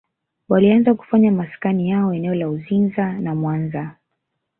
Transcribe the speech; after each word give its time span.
Walianza 0.49 0.93
kufanya 0.93 1.31
maskani 1.31 1.89
yao 1.89 2.13
eneo 2.13 2.35
la 2.35 2.49
Uzinza 2.49 3.13
na 3.13 3.35
Mwanza 3.35 3.95